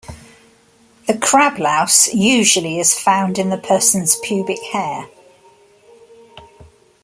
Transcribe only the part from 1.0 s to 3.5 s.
The crab louse usually is found